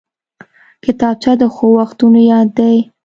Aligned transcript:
کتابچه 0.83 1.33
د 1.41 1.43
ښو 1.53 1.67
وختونو 1.77 2.19
یاد 2.31 2.47
دی 2.57 2.77